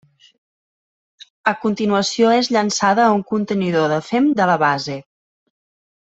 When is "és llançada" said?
2.37-3.05